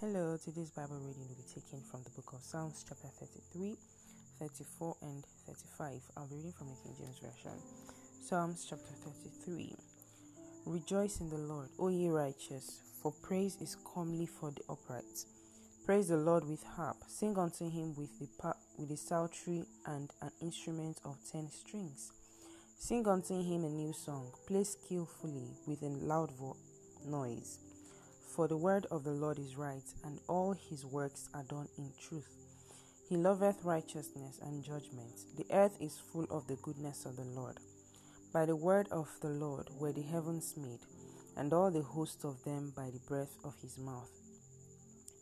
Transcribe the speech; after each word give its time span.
Hello, 0.00 0.36
today's 0.36 0.70
Bible 0.70 1.00
reading 1.00 1.26
will 1.26 1.34
be 1.34 1.60
taken 1.60 1.80
from 1.90 2.04
the 2.04 2.10
book 2.10 2.32
of 2.32 2.40
Psalms, 2.40 2.84
chapter 2.88 3.08
33, 3.18 3.74
34, 4.38 4.96
and 5.02 5.24
35. 5.44 6.00
I'll 6.16 6.28
be 6.28 6.36
reading 6.36 6.52
from 6.52 6.68
the 6.68 6.76
King 6.84 6.94
James 7.00 7.18
Version. 7.18 7.58
Psalms, 8.22 8.64
chapter 8.70 8.94
33. 9.02 9.74
Rejoice 10.66 11.20
in 11.20 11.28
the 11.28 11.38
Lord, 11.38 11.70
O 11.80 11.88
ye 11.88 12.08
righteous, 12.10 12.80
for 13.02 13.10
praise 13.10 13.58
is 13.60 13.76
comely 13.92 14.26
for 14.26 14.52
the 14.52 14.62
upright. 14.70 15.24
Praise 15.84 16.06
the 16.06 16.16
Lord 16.16 16.44
with 16.48 16.62
harp, 16.62 16.98
sing 17.08 17.36
unto 17.36 17.68
him 17.68 17.96
with 17.96 18.20
the 18.20 18.28
pa- 18.38 18.54
with 18.78 18.92
a 18.92 18.96
psaltery 18.96 19.64
and 19.84 20.12
an 20.22 20.30
instrument 20.40 21.00
of 21.04 21.16
ten 21.28 21.50
strings. 21.50 22.12
Sing 22.78 23.04
unto 23.08 23.42
him 23.42 23.64
a 23.64 23.68
new 23.68 23.92
song, 23.92 24.30
play 24.46 24.62
skillfully 24.62 25.56
with 25.66 25.82
a 25.82 25.88
loud 25.88 26.30
vo- 26.38 26.56
noise. 27.04 27.58
For 28.38 28.46
the 28.46 28.56
word 28.56 28.86
of 28.92 29.02
the 29.02 29.10
Lord 29.10 29.40
is 29.40 29.56
right, 29.56 29.82
and 30.04 30.20
all 30.28 30.52
his 30.70 30.84
works 30.84 31.28
are 31.34 31.42
done 31.42 31.66
in 31.76 31.90
truth. 32.00 32.30
He 33.08 33.16
loveth 33.16 33.64
righteousness 33.64 34.38
and 34.40 34.62
judgment. 34.62 35.10
The 35.36 35.46
earth 35.50 35.76
is 35.80 35.98
full 36.12 36.24
of 36.30 36.46
the 36.46 36.54
goodness 36.62 37.04
of 37.04 37.16
the 37.16 37.24
Lord. 37.24 37.58
By 38.32 38.46
the 38.46 38.54
word 38.54 38.86
of 38.92 39.08
the 39.22 39.30
Lord 39.30 39.66
were 39.80 39.90
the 39.90 40.02
heavens 40.02 40.54
made, 40.56 40.78
and 41.36 41.52
all 41.52 41.72
the 41.72 41.82
host 41.82 42.24
of 42.24 42.44
them 42.44 42.72
by 42.76 42.90
the 42.90 43.00
breath 43.08 43.36
of 43.42 43.56
his 43.60 43.76
mouth. 43.76 44.08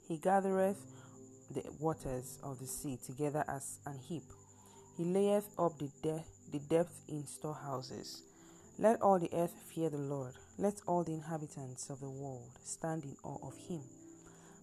He 0.06 0.18
gathereth 0.18 0.84
the 1.50 1.64
waters 1.80 2.38
of 2.42 2.58
the 2.58 2.66
sea 2.66 2.98
together 3.02 3.46
as 3.48 3.78
an 3.86 3.98
heap. 3.98 4.24
He 4.98 5.04
layeth 5.04 5.48
up 5.58 5.78
the, 5.78 5.88
de- 6.02 6.24
the 6.52 6.58
depth 6.68 7.00
in 7.08 7.26
storehouses. 7.26 8.24
Let 8.78 9.00
all 9.00 9.18
the 9.18 9.30
earth 9.32 9.54
fear 9.74 9.88
the 9.88 9.96
Lord. 9.96 10.34
Let 10.58 10.82
all 10.86 11.02
the 11.02 11.14
inhabitants 11.14 11.88
of 11.88 12.00
the 12.00 12.10
world 12.10 12.50
stand 12.62 13.04
in 13.04 13.16
awe 13.24 13.38
of 13.42 13.56
him. 13.56 13.80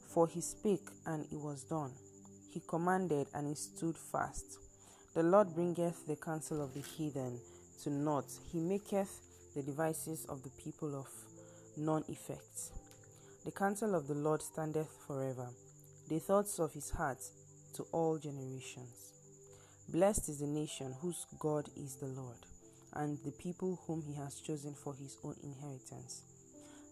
For 0.07 0.27
he 0.27 0.39
spake, 0.39 0.87
and 1.07 1.25
it 1.31 1.39
was 1.39 1.63
done. 1.63 1.93
He 2.51 2.61
commanded, 2.67 3.25
and 3.33 3.49
it 3.49 3.57
stood 3.57 3.97
fast. 3.97 4.59
The 5.15 5.23
Lord 5.23 5.55
bringeth 5.55 6.05
the 6.05 6.15
counsel 6.15 6.61
of 6.61 6.75
the 6.75 6.81
heathen 6.81 7.39
to 7.81 7.89
naught. 7.89 8.29
He 8.51 8.59
maketh 8.59 9.19
the 9.55 9.63
devices 9.63 10.25
of 10.29 10.43
the 10.43 10.51
people 10.63 10.95
of 10.95 11.07
none 11.75 12.03
effect. 12.07 12.71
The 13.45 13.51
counsel 13.51 13.95
of 13.95 14.07
the 14.07 14.13
Lord 14.13 14.43
standeth 14.43 14.95
forever, 15.07 15.49
the 16.07 16.19
thoughts 16.19 16.59
of 16.59 16.71
his 16.73 16.91
heart 16.91 17.23
to 17.73 17.83
all 17.91 18.19
generations. 18.19 19.11
Blessed 19.89 20.29
is 20.29 20.39
the 20.39 20.47
nation 20.47 20.93
whose 21.01 21.25
God 21.39 21.67
is 21.75 21.95
the 21.95 22.07
Lord 22.07 22.45
and 22.95 23.17
the 23.25 23.31
people 23.31 23.79
whom 23.87 24.01
he 24.01 24.13
has 24.13 24.39
chosen 24.39 24.73
for 24.73 24.93
his 24.93 25.17
own 25.23 25.35
inheritance. 25.43 26.23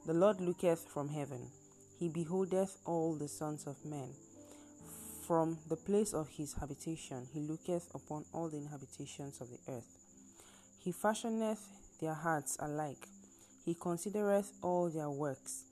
The 0.05 0.13
Lord 0.13 0.41
looketh 0.41 0.87
from 0.87 1.09
heaven, 1.09 1.47
he 1.99 2.09
beholdeth 2.09 2.77
all 2.85 3.15
the 3.15 3.27
sons 3.27 3.67
of 3.67 3.85
men. 3.85 4.09
From 5.27 5.59
the 5.69 5.75
place 5.75 6.13
of 6.13 6.29
his 6.29 6.53
habitation 6.53 7.27
he 7.33 7.39
looketh 7.39 7.93
upon 7.93 8.25
all 8.33 8.49
the 8.49 8.57
inhabitations 8.57 9.39
of 9.39 9.49
the 9.49 9.59
earth. 9.71 9.97
He 10.83 10.91
fashioneth 10.91 11.59
their 12.01 12.15
hearts 12.15 12.57
alike, 12.59 13.07
he 13.63 13.75
considereth 13.75 14.51
all 14.63 14.89
their 14.89 15.09
works. 15.09 15.65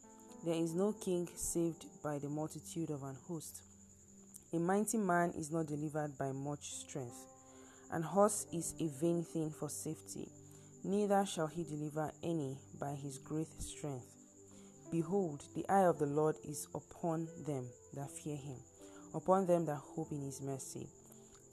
There 0.45 0.55
is 0.55 0.73
no 0.73 0.93
king 0.93 1.27
saved 1.35 1.85
by 2.03 2.19
the 2.19 2.29
multitude 2.29 2.91
of 2.91 3.03
an 3.03 3.17
host. 3.27 3.63
A 4.53 4.59
mighty 4.59 4.97
man 4.97 5.33
is 5.37 5.51
not 5.51 5.67
delivered 5.67 6.17
by 6.17 6.31
much 6.31 6.71
strength. 6.73 7.25
An 7.91 8.03
horse 8.03 8.45
is 8.53 8.75
a 8.79 8.87
vain 8.87 9.23
thing 9.23 9.49
for 9.49 9.67
safety, 9.67 10.29
neither 10.83 11.25
shall 11.25 11.47
he 11.47 11.63
deliver 11.63 12.11
any 12.21 12.55
by 12.79 12.91
his 12.91 13.17
great 13.17 13.51
strength. 13.59 14.05
Behold, 14.91 15.43
the 15.55 15.67
eye 15.67 15.87
of 15.87 15.97
the 15.97 16.05
Lord 16.05 16.35
is 16.47 16.67
upon 16.75 17.27
them 17.47 17.65
that 17.95 18.11
fear 18.11 18.35
him, 18.35 18.57
upon 19.15 19.47
them 19.47 19.65
that 19.65 19.77
hope 19.77 20.11
in 20.11 20.21
his 20.21 20.39
mercy, 20.39 20.87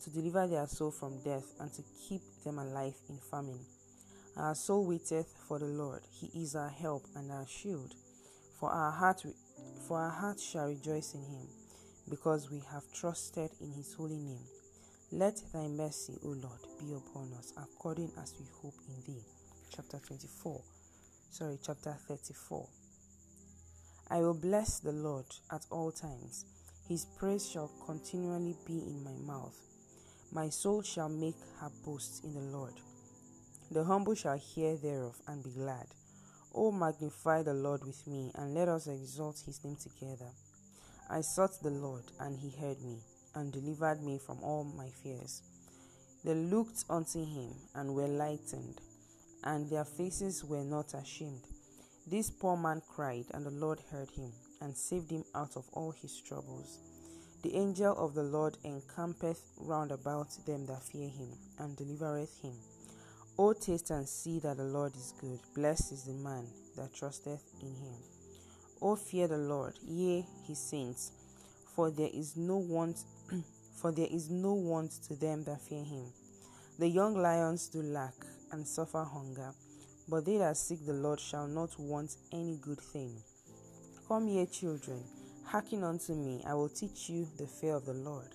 to 0.04 0.10
deliver 0.10 0.46
their 0.46 0.66
soul 0.66 0.90
from 0.90 1.22
death 1.24 1.54
and 1.58 1.72
to 1.72 1.82
keep 2.06 2.20
them 2.44 2.58
alive 2.58 2.96
in 3.08 3.16
famine. 3.16 3.64
Our 4.36 4.54
soul 4.54 4.84
waiteth 4.84 5.32
for 5.48 5.58
the 5.58 5.64
Lord; 5.64 6.02
he 6.10 6.42
is 6.42 6.54
our 6.54 6.68
help 6.68 7.06
and 7.14 7.32
our 7.32 7.46
shield. 7.46 7.94
For 8.60 8.70
our 8.70 8.92
heart, 8.92 9.24
for 9.88 9.98
our 10.00 10.10
heart 10.10 10.38
shall 10.38 10.66
rejoice 10.66 11.14
in 11.14 11.22
him, 11.22 11.46
because 12.10 12.50
we 12.50 12.62
have 12.70 12.84
trusted 12.92 13.50
in 13.62 13.72
his 13.72 13.94
holy 13.94 14.18
name. 14.18 14.44
Let 15.16 15.40
thy 15.50 15.66
mercy, 15.68 16.12
O 16.26 16.28
Lord, 16.28 16.60
be 16.78 16.92
upon 16.92 17.32
us, 17.38 17.54
according 17.56 18.12
as 18.22 18.34
we 18.38 18.44
hope 18.60 18.74
in 18.86 19.02
thee. 19.06 19.22
Chapter 19.74 19.98
24. 20.06 20.60
Sorry, 21.30 21.58
chapter 21.64 21.96
34. 22.06 22.68
I 24.10 24.18
will 24.18 24.34
bless 24.34 24.78
the 24.80 24.92
Lord 24.92 25.24
at 25.50 25.64
all 25.70 25.90
times. 25.90 26.44
His 26.86 27.06
praise 27.18 27.48
shall 27.48 27.70
continually 27.86 28.56
be 28.66 28.74
in 28.74 29.02
my 29.02 29.14
mouth. 29.26 29.56
My 30.32 30.50
soul 30.50 30.82
shall 30.82 31.08
make 31.08 31.40
her 31.62 31.70
boast 31.82 32.22
in 32.22 32.34
the 32.34 32.54
Lord. 32.54 32.74
The 33.70 33.84
humble 33.84 34.16
shall 34.16 34.36
hear 34.36 34.76
thereof 34.76 35.16
and 35.28 35.42
be 35.42 35.48
glad. 35.48 35.86
O 36.54 36.70
magnify 36.70 37.42
the 37.42 37.54
Lord 37.54 37.86
with 37.86 38.06
me, 38.06 38.32
and 38.34 38.52
let 38.52 38.68
us 38.68 38.86
exalt 38.86 39.42
his 39.46 39.64
name 39.64 39.76
together. 39.76 40.30
I 41.08 41.22
sought 41.22 41.62
the 41.62 41.70
Lord, 41.70 42.04
and 42.20 42.36
he 42.36 42.50
heard 42.60 42.82
me 42.82 42.98
and 43.36 43.52
delivered 43.52 44.02
me 44.02 44.18
from 44.18 44.38
all 44.42 44.64
my 44.64 44.88
fears. 44.88 45.42
They 46.24 46.34
looked 46.34 46.84
unto 46.90 47.24
him 47.24 47.52
and 47.76 47.94
were 47.94 48.08
lightened, 48.08 48.80
and 49.44 49.70
their 49.70 49.84
faces 49.84 50.44
were 50.44 50.64
not 50.64 50.94
ashamed. 50.94 51.46
This 52.08 52.30
poor 52.30 52.56
man 52.56 52.82
cried, 52.88 53.26
and 53.32 53.46
the 53.46 53.50
Lord 53.50 53.78
heard 53.92 54.10
him 54.10 54.32
and 54.60 54.76
saved 54.76 55.10
him 55.10 55.24
out 55.34 55.56
of 55.56 55.68
all 55.72 55.92
his 55.92 56.20
troubles. 56.20 56.80
The 57.42 57.54
angel 57.54 57.94
of 57.96 58.14
the 58.14 58.24
Lord 58.24 58.56
encampeth 58.64 59.40
round 59.58 59.92
about 59.92 60.30
them 60.46 60.66
that 60.66 60.82
fear 60.82 61.08
him, 61.08 61.28
and 61.58 61.76
delivereth 61.76 62.40
him. 62.42 62.54
O 63.38 63.52
taste 63.52 63.90
and 63.90 64.08
see 64.08 64.38
that 64.40 64.56
the 64.56 64.64
Lord 64.64 64.96
is 64.96 65.12
good. 65.20 65.38
Blessed 65.54 65.92
is 65.92 66.04
the 66.04 66.14
man 66.14 66.46
that 66.76 66.94
trusteth 66.94 67.42
in 67.60 67.68
him. 67.68 67.94
O 68.80 68.96
fear 68.96 69.28
the 69.28 69.38
Lord, 69.38 69.74
yea, 69.86 70.24
his 70.46 70.58
saints, 70.58 71.12
for 71.74 71.90
there 71.90 72.10
is 72.12 72.36
no 72.36 72.56
want 72.56 73.04
for 73.80 73.92
there 73.92 74.08
is 74.10 74.30
no 74.30 74.52
want 74.52 74.92
to 75.08 75.14
them 75.14 75.44
that 75.44 75.60
fear 75.60 75.84
him. 75.84 76.06
The 76.78 76.88
young 76.88 77.14
lions 77.14 77.68
do 77.68 77.82
lack 77.82 78.14
and 78.52 78.66
suffer 78.66 79.02
hunger, 79.04 79.52
but 80.08 80.24
they 80.24 80.36
that 80.38 80.56
seek 80.56 80.84
the 80.86 80.92
Lord 80.92 81.20
shall 81.20 81.46
not 81.46 81.78
want 81.78 82.16
any 82.32 82.58
good 82.60 82.80
thing. 82.80 83.16
Come 84.08 84.28
ye 84.28 84.46
children, 84.46 85.02
hearken 85.44 85.82
unto 85.82 86.14
me, 86.14 86.42
I 86.46 86.54
will 86.54 86.68
teach 86.68 87.08
you 87.08 87.26
the 87.38 87.46
fear 87.46 87.74
of 87.74 87.86
the 87.86 87.94
Lord. 87.94 88.28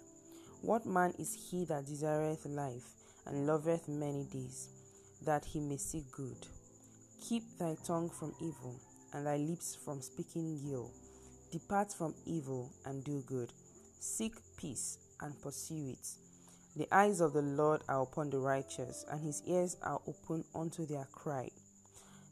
What 0.62 0.86
man 0.86 1.14
is 1.18 1.50
he 1.50 1.66
that 1.66 1.86
desireth 1.86 2.46
life 2.46 2.84
and 3.26 3.48
loveth 3.48 3.88
many 3.88 4.26
days, 4.26 4.70
that 5.26 5.46
he 5.46 5.60
may 5.60 5.78
see 5.78 6.04
good? 6.12 6.48
Keep 7.22 7.44
thy 7.60 7.78
tongue 7.86 8.10
from 8.10 8.34
evil, 8.42 8.80
and 9.14 9.26
thy 9.26 9.38
lips 9.38 9.78
from 9.84 10.02
speaking 10.02 10.60
guile. 10.64 10.92
Depart 11.52 11.92
from 11.92 12.16
evil 12.26 12.72
and 12.86 13.04
do 13.04 13.24
good. 13.28 13.52
Seek 14.04 14.34
peace 14.58 14.98
and 15.22 15.40
pursue 15.44 15.90
it. 15.90 16.08
The 16.76 16.88
eyes 16.92 17.22
of 17.22 17.34
the 17.34 17.44
Lord 17.44 17.84
are 17.88 18.02
upon 18.02 18.32
the 18.32 18.40
righteous, 18.40 19.06
and 19.12 19.22
his 19.22 19.44
ears 19.46 19.78
are 19.84 20.02
open 20.08 20.44
unto 20.56 20.88
their 20.88 21.08
cry. 21.12 21.52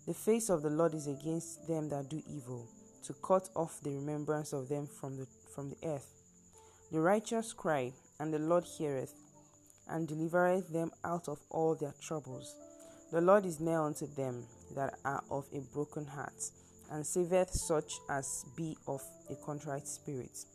The 0.07 0.15
face 0.15 0.49
of 0.49 0.63
the 0.63 0.71
Lord 0.71 0.95
is 0.95 1.05
against 1.05 1.67
them 1.67 1.87
that 1.89 2.09
do 2.09 2.23
evil, 2.27 2.65
to 3.03 3.13
cut 3.21 3.49
off 3.55 3.81
the 3.83 3.91
remembrance 3.91 4.51
of 4.51 4.67
them 4.67 4.87
from 4.87 5.17
the, 5.17 5.27
from 5.53 5.69
the 5.69 5.77
earth. 5.87 6.11
The 6.91 7.01
righteous 7.01 7.53
cry, 7.53 7.93
and 8.19 8.33
the 8.33 8.39
Lord 8.39 8.63
heareth, 8.63 9.13
and 9.87 10.07
delivereth 10.07 10.69
them 10.69 10.89
out 11.03 11.29
of 11.29 11.37
all 11.51 11.75
their 11.75 11.93
troubles. 12.01 12.55
The 13.11 13.21
Lord 13.21 13.45
is 13.45 13.59
near 13.59 13.79
unto 13.79 14.07
them 14.15 14.43
that 14.73 14.97
are 15.05 15.23
of 15.29 15.45
a 15.53 15.59
broken 15.71 16.07
heart, 16.07 16.49
and 16.91 17.05
saveth 17.05 17.51
such 17.51 17.99
as 18.09 18.43
be 18.57 18.75
of 18.87 19.03
a 19.29 19.35
contrite 19.45 19.87
spirit. 19.87 20.45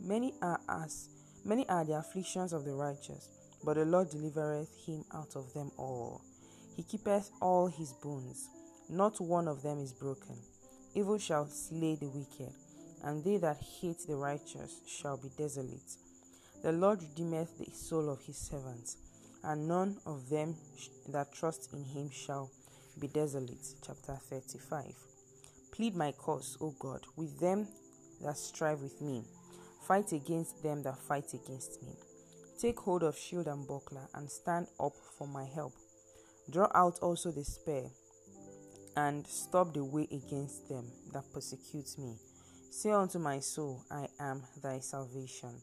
Many 0.00 0.34
are 0.42 0.60
as 0.68 1.08
many 1.44 1.68
are 1.68 1.84
the 1.84 1.98
afflictions 1.98 2.52
of 2.52 2.64
the 2.64 2.74
righteous, 2.74 3.28
but 3.64 3.74
the 3.76 3.84
Lord 3.84 4.10
delivereth 4.10 4.70
him 4.86 5.04
out 5.12 5.36
of 5.36 5.52
them 5.54 5.70
all. 5.76 6.22
He 6.76 6.82
keepeth 6.82 7.30
all 7.40 7.66
his 7.66 7.92
bones, 7.92 8.48
not 8.88 9.20
one 9.20 9.48
of 9.48 9.62
them 9.62 9.78
is 9.78 9.92
broken. 9.92 10.36
Evil 10.94 11.18
shall 11.18 11.46
slay 11.46 11.96
the 11.96 12.08
wicked, 12.08 12.52
and 13.02 13.22
they 13.24 13.36
that 13.38 13.58
hate 13.80 14.06
the 14.06 14.16
righteous 14.16 14.80
shall 14.86 15.16
be 15.16 15.30
desolate. 15.36 15.96
The 16.62 16.72
Lord 16.72 17.02
redeemeth 17.02 17.58
the 17.58 17.70
soul 17.72 18.08
of 18.08 18.22
his 18.22 18.36
servants, 18.36 18.96
and 19.42 19.68
none 19.68 19.98
of 20.06 20.28
them 20.30 20.56
that 21.08 21.32
trust 21.32 21.72
in 21.72 21.84
him 21.84 22.10
shall 22.10 22.50
be 22.98 23.08
desolate. 23.08 23.66
Chapter 23.84 24.18
35. 24.30 24.94
Plead 25.72 25.96
my 25.96 26.12
cause, 26.12 26.56
O 26.60 26.74
God, 26.78 27.00
with 27.16 27.38
them 27.40 27.66
that 28.22 28.38
strive 28.38 28.80
with 28.80 29.00
me. 29.02 29.24
Fight 29.86 30.12
against 30.12 30.62
them 30.62 30.82
that 30.82 30.98
fight 30.98 31.34
against 31.34 31.82
me. 31.82 31.92
Take 32.58 32.80
hold 32.80 33.02
of 33.02 33.18
shield 33.18 33.46
and 33.48 33.66
buckler, 33.66 34.08
and 34.14 34.30
stand 34.30 34.68
up 34.80 34.92
for 35.18 35.26
my 35.26 35.44
help. 35.44 35.72
Draw 36.50 36.68
out 36.74 36.98
also 37.00 37.30
the 37.30 37.44
spear, 37.44 37.90
and 38.96 39.26
stop 39.26 39.74
the 39.74 39.84
way 39.84 40.08
against 40.10 40.68
them 40.68 40.90
that 41.12 41.24
persecute 41.32 41.98
me. 41.98 42.16
Say 42.70 42.90
unto 42.90 43.18
my 43.18 43.40
soul, 43.40 43.84
I 43.90 44.08
am 44.18 44.42
thy 44.62 44.78
salvation. 44.80 45.60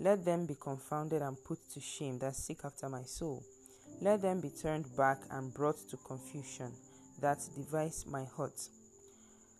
Let 0.00 0.24
them 0.24 0.46
be 0.46 0.54
confounded 0.54 1.22
and 1.22 1.36
put 1.44 1.58
to 1.74 1.80
shame 1.80 2.18
that 2.20 2.36
seek 2.36 2.64
after 2.64 2.88
my 2.88 3.02
soul. 3.02 3.42
Let 4.00 4.22
them 4.22 4.40
be 4.40 4.50
turned 4.50 4.94
back 4.96 5.18
and 5.30 5.52
brought 5.54 5.78
to 5.90 5.96
confusion 5.96 6.72
that 7.20 7.38
devise 7.54 8.06
my 8.06 8.24
heart. 8.24 8.60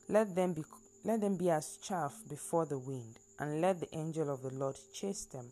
Let 0.09 0.35
them 0.35 0.53
be 0.55 0.65
let 1.05 1.21
them 1.21 1.37
be 1.37 1.51
as 1.51 1.79
chaff 1.83 2.15
before 2.29 2.67
the 2.67 2.79
wind, 2.79 3.19
and 3.39 3.61
let 3.61 3.81
the 3.81 3.95
angel 3.97 4.31
of 4.31 4.43
the 4.43 4.55
Lord 4.55 4.77
chase 4.93 5.25
them. 5.27 5.51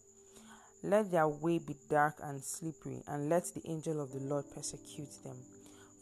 Let 0.82 1.10
their 1.10 1.28
way 1.28 1.58
be 1.58 1.76
dark 1.88 2.16
and 2.22 2.42
slippery, 2.42 3.02
and 3.06 3.28
let 3.28 3.44
the 3.54 3.62
angel 3.70 4.00
of 4.00 4.12
the 4.12 4.20
Lord 4.20 4.44
persecute 4.54 5.22
them. 5.24 5.36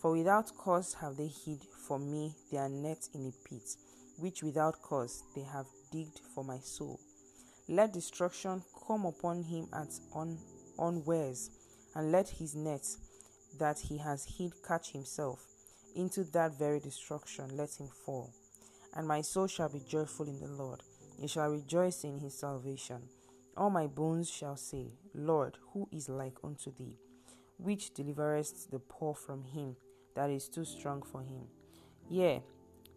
For 0.01 0.13
without 0.13 0.51
cause 0.57 0.95
have 0.95 1.17
they 1.17 1.27
hid 1.27 1.63
for 1.87 1.99
me 1.99 2.35
their 2.51 2.69
net 2.69 3.09
in 3.15 3.27
a 3.27 3.49
pit, 3.49 3.77
which 4.19 4.43
without 4.43 4.81
cause 4.81 5.23
they 5.35 5.43
have 5.43 5.67
digged 5.93 6.21
for 6.35 6.43
my 6.43 6.59
soul. 6.59 6.99
Let 7.69 7.93
destruction 7.93 8.63
come 8.87 9.05
upon 9.05 9.43
him 9.43 9.69
at 9.73 9.89
un- 10.15 10.39
unwares, 10.79 11.51
and 11.95 12.11
let 12.11 12.29
his 12.29 12.55
net 12.55 12.87
that 13.59 13.79
he 13.79 13.99
has 13.99 14.25
hid 14.25 14.53
catch 14.67 14.93
himself. 14.93 15.45
Into 15.95 16.25
that 16.33 16.59
very 16.59 16.81
destruction 16.81 17.57
let 17.57 17.75
him 17.75 17.89
fall. 18.07 18.33
And 18.95 19.07
my 19.07 19.21
soul 19.21 19.47
shall 19.47 19.69
be 19.69 19.81
joyful 19.81 20.27
in 20.27 20.41
the 20.41 20.49
Lord, 20.49 20.83
it 21.21 21.31
shall 21.31 21.51
rejoice 21.51 22.05
in 22.05 22.19
his 22.19 22.39
salvation. 22.39 23.03
All 23.57 23.71
my 23.71 23.87
bones 23.87 24.31
shall 24.31 24.57
say, 24.57 24.93
Lord, 25.15 25.59
who 25.73 25.89
is 25.93 26.09
like 26.09 26.37
unto 26.43 26.73
thee, 26.73 26.97
which 27.59 27.93
deliverest 27.93 28.71
the 28.71 28.79
poor 28.79 29.15
from 29.15 29.45
him 29.45 29.77
that 30.15 30.31
is 30.31 30.49
too 30.49 30.65
strong 30.65 31.03
for 31.03 31.21
him? 31.21 31.43
Yea, 32.09 32.43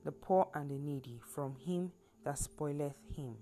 the 0.04 0.12
poor 0.12 0.48
and 0.54 0.70
the 0.70 0.78
needy 0.78 1.20
from 1.34 1.56
him 1.56 1.92
that 2.24 2.40
spoileth 2.40 2.96
him. 3.16 3.36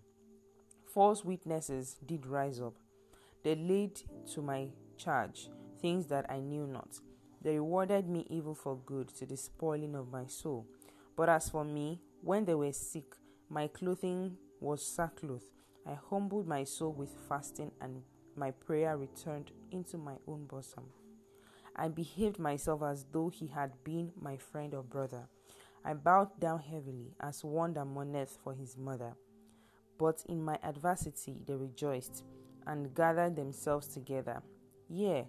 False 0.93 1.23
witnesses 1.23 1.97
did 2.05 2.25
rise 2.25 2.59
up. 2.59 2.73
They 3.43 3.55
laid 3.55 4.01
to 4.33 4.41
my 4.41 4.67
charge 4.97 5.49
things 5.81 6.07
that 6.07 6.29
I 6.29 6.39
knew 6.39 6.67
not. 6.67 6.99
They 7.41 7.55
rewarded 7.55 8.07
me 8.07 8.27
evil 8.29 8.53
for 8.53 8.77
good 8.85 9.09
to 9.15 9.25
the 9.25 9.37
spoiling 9.37 9.95
of 9.95 10.11
my 10.11 10.27
soul. 10.27 10.67
But 11.15 11.29
as 11.29 11.49
for 11.49 11.63
me, 11.63 12.01
when 12.21 12.45
they 12.45 12.53
were 12.53 12.71
sick, 12.71 13.15
my 13.49 13.67
clothing 13.67 14.37
was 14.61 14.85
sackcloth. 14.85 15.43
I 15.85 15.97
humbled 16.09 16.47
my 16.47 16.63
soul 16.63 16.93
with 16.93 17.13
fasting, 17.27 17.71
and 17.81 18.03
my 18.35 18.51
prayer 18.51 18.95
returned 18.95 19.51
into 19.71 19.97
my 19.97 20.15
own 20.27 20.45
bosom. 20.45 20.85
I 21.75 21.87
behaved 21.87 22.39
myself 22.39 22.83
as 22.83 23.05
though 23.11 23.29
he 23.29 23.47
had 23.47 23.83
been 23.83 24.11
my 24.21 24.37
friend 24.37 24.73
or 24.73 24.83
brother. 24.83 25.27
I 25.83 25.93
bowed 25.95 26.39
down 26.39 26.59
heavily 26.59 27.15
as 27.19 27.43
one 27.43 27.73
that 27.73 27.85
mourneth 27.85 28.37
for 28.43 28.53
his 28.53 28.77
mother. 28.77 29.13
But 29.97 30.23
in 30.29 30.43
my 30.43 30.59
adversity 30.63 31.41
they 31.45 31.55
rejoiced 31.55 32.23
and 32.67 32.93
gathered 32.93 33.35
themselves 33.35 33.87
together. 33.87 34.43
Yea, 34.89 35.27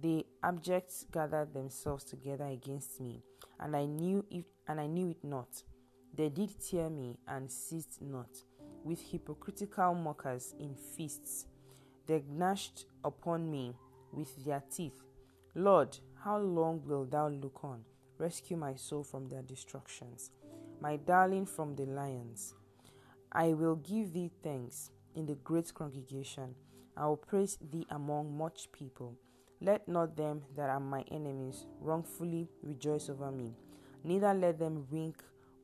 the 0.00 0.26
abject 0.42 1.10
gathered 1.10 1.54
themselves 1.54 2.04
together 2.04 2.46
against 2.46 3.00
me, 3.00 3.22
and 3.58 3.74
I 3.74 3.86
knew 3.86 4.24
it 4.30 4.44
and 4.66 4.78
I 4.80 4.86
knew 4.86 5.08
it 5.08 5.24
not. 5.24 5.62
They 6.14 6.28
did 6.28 6.50
tear 6.60 6.90
me 6.90 7.18
and 7.26 7.50
ceased 7.50 8.02
not. 8.02 8.28
With 8.84 9.00
hypocritical 9.00 9.94
mockers 9.94 10.54
in 10.58 10.74
feasts, 10.74 11.46
they 12.06 12.22
gnashed 12.30 12.86
upon 13.04 13.50
me 13.50 13.74
with 14.12 14.44
their 14.44 14.62
teeth. 14.70 15.02
Lord, 15.54 15.98
how 16.24 16.38
long 16.38 16.82
wilt 16.86 17.10
thou 17.10 17.28
look 17.28 17.64
on? 17.64 17.84
Rescue 18.18 18.56
my 18.56 18.74
soul 18.74 19.02
from 19.02 19.28
their 19.28 19.42
destructions, 19.42 20.30
my 20.80 20.96
darling 20.96 21.46
from 21.46 21.76
the 21.76 21.84
lions. 21.84 22.54
I 23.30 23.52
will 23.52 23.76
give 23.76 24.12
thee 24.12 24.30
thanks 24.42 24.90
in 25.14 25.26
the 25.26 25.34
great 25.34 25.72
congregation. 25.74 26.54
I 26.96 27.06
will 27.06 27.16
praise 27.16 27.58
thee 27.70 27.86
among 27.90 28.36
much 28.36 28.72
people. 28.72 29.14
Let 29.60 29.86
not 29.88 30.16
them 30.16 30.42
that 30.56 30.70
are 30.70 30.80
my 30.80 31.04
enemies 31.10 31.66
wrongfully 31.80 32.48
rejoice 32.62 33.10
over 33.10 33.30
me, 33.30 33.54
neither 34.02 34.32
let 34.32 34.58
them 34.58 34.86
wink 34.90 35.16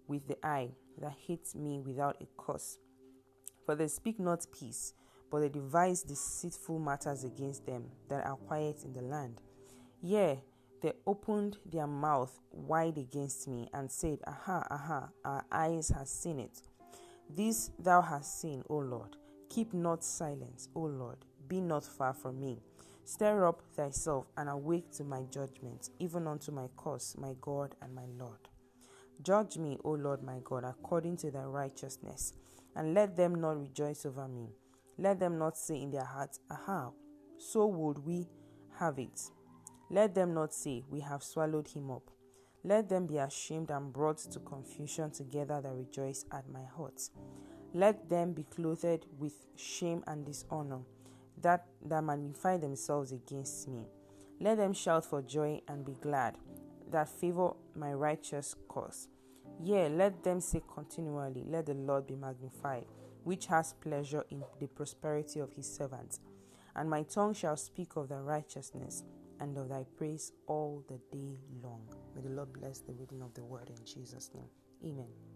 with 0.09 0.27
the 0.27 0.37
eye 0.47 0.71
that 0.99 1.15
hates 1.27 1.55
me 1.55 1.81
without 1.81 2.17
a 2.21 2.27
cause. 2.37 2.79
For 3.65 3.75
they 3.75 3.89
speak 3.89 4.19
not 4.21 4.47
peace, 4.53 4.95
but 5.31 5.41
they 5.41 5.49
devise 5.49 6.03
deceitful 6.03 6.79
matters 6.79 7.25
against 7.25 7.67
them 7.67 7.85
that 8.09 8.27
are 8.27 8.37
quiet 8.37 8.85
in 8.85 8.93
the 8.93 9.03
land. 9.03 9.41
Yea, 10.03 10.43
they 10.83 10.93
opened 11.07 11.57
their 11.65 11.87
mouth 11.87 12.39
wide 12.53 12.99
against 12.99 13.49
me 13.49 13.69
and 13.73 13.91
said, 13.91 14.19
Aha, 14.27 14.67
aha, 14.71 15.09
our 15.25 15.45
eyes 15.51 15.89
have 15.89 16.09
seen 16.09 16.39
it. 16.39 16.61
This 17.31 17.71
thou 17.79 18.03
hast 18.03 18.41
seen, 18.41 18.63
O 18.69 18.77
Lord. 18.77 19.17
Keep 19.49 19.73
not 19.73 20.05
silence, 20.05 20.69
O 20.75 20.81
Lord. 20.81 21.25
Be 21.49 21.61
not 21.61 21.85
far 21.85 22.13
from 22.13 22.41
me. 22.41 22.61
Stir 23.05 23.47
up 23.47 23.63
thyself 23.75 24.27
and 24.37 24.49
awake 24.49 24.91
to 24.93 25.05
my 25.05 25.23
judgment, 25.31 25.91
even 25.99 26.27
unto 26.27 26.53
my 26.53 26.69
cause, 26.77 27.15
my 27.19 27.35
God 27.41 27.75
and 27.81 27.95
my 27.95 28.07
Lord. 28.19 28.49
Judge 29.23 29.57
me, 29.57 29.79
O 29.85 29.91
Lord 29.93 30.23
my 30.23 30.41
God, 30.45 30.65
according 30.65 31.17
to 31.19 31.31
thy 31.31 31.45
righteousness, 31.45 32.35
and 32.77 32.95
let 32.95 33.17
them 33.17 33.37
not 33.37 33.59
rejoice 33.59 34.05
over 34.05 34.29
me. 34.29 34.49
Let 34.99 35.19
them 35.21 35.39
not 35.39 35.57
say 35.57 35.81
in 35.83 35.91
their 35.91 36.05
hearts, 36.05 36.41
Aha, 36.51 36.91
so 37.39 37.67
would 37.67 37.99
we 37.99 38.29
have 38.79 38.99
it. 38.99 39.21
Let 39.91 40.15
them 40.15 40.35
not 40.35 40.53
say, 40.53 40.83
We 40.91 41.01
have 41.01 41.23
swallowed 41.23 41.69
him 41.69 41.91
up. 41.91 42.11
Let 42.65 42.89
them 42.89 43.07
be 43.07 43.19
ashamed 43.19 43.71
and 43.71 43.93
brought 43.93 44.19
to 44.19 44.41
confusion 44.41 45.11
together 45.11 45.61
that 45.61 45.73
rejoice 45.75 46.25
at 46.33 46.49
my 46.49 46.63
hurt. 46.77 47.11
Let 47.75 48.09
them 48.09 48.33
be 48.33 48.45
clothed 48.45 49.07
with 49.19 49.47
shame 49.57 50.03
and 50.07 50.25
dishonor, 50.25 50.81
that, 51.43 51.67
that 51.87 52.03
magnify 52.03 52.57
themselves 52.57 53.13
against 53.13 53.69
me. 53.69 53.87
Let 54.41 54.57
them 54.57 54.73
shout 54.73 55.05
for 55.05 55.23
joy 55.23 55.61
and 55.69 55.85
be 55.85 55.95
glad, 56.01 56.37
that 56.91 57.09
favor 57.09 57.53
my 57.75 57.93
righteous 57.93 58.55
cause. 58.69 59.09
Yea, 59.63 59.89
let 59.89 60.23
them 60.25 60.41
say 60.41 60.63
continually, 60.73 61.45
Let 61.47 61.67
the 61.67 61.75
Lord 61.75 62.07
be 62.07 62.17
magnified, 62.17 62.87
which 63.23 63.47
has 63.47 63.75
pleasure 63.75 64.25
in 64.31 64.43
the 64.61 64.67
prosperity 64.67 65.41
of 65.41 65.53
his 65.53 65.73
servants. 65.73 66.21
And 66.77 66.91
my 66.91 67.03
tongue 67.05 67.35
shall 67.35 67.57
speak 67.57 67.97
of 67.97 68.09
thy 68.09 68.17
righteousness 68.19 69.05
and 69.41 69.57
of 69.57 69.69
thy 69.69 69.85
praise 69.97 70.33
all 70.47 70.85
the 70.89 70.99
day 71.17 71.39
long. 71.63 71.89
May 72.15 72.23
the 72.23 72.31
Lord 72.31 72.53
bless 72.53 72.81
the 72.81 72.93
reading 72.93 73.23
of 73.23 73.35
the 73.35 73.45
word 73.45 73.71
in 73.71 73.85
Jesus' 73.85 74.31
name. 74.35 74.49
Amen. 74.85 75.34